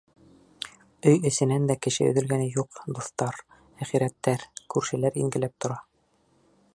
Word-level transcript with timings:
Өй 1.11 1.17
эсенән 1.29 1.67
дә 1.71 1.75
кеше 1.87 2.07
өҙөлгәне 2.13 2.47
юҡ, 2.55 2.81
дуҫтар, 2.95 3.37
әхирәттәр, 3.87 4.49
күршеләр 4.75 5.23
ингеләп 5.25 5.57
тора. 5.67 5.79